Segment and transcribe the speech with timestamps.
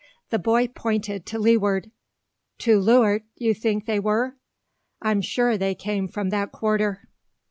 [0.31, 1.91] The boy pointed to leeward.
[2.61, 4.33] "To leuart, you think they wur?"
[4.99, 7.07] "I'm sure they came from that quarter."